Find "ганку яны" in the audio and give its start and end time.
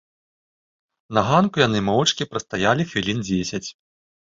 1.29-1.85